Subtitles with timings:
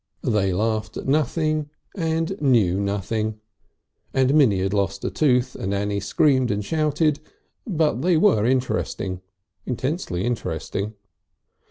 [0.23, 3.39] They laughed at nothing and knew nothing,
[4.15, 7.19] and Minnie had lost a tooth and Annie screamed and shouted,
[7.67, 9.21] but they were interesting,
[9.67, 10.95] intensely interesting.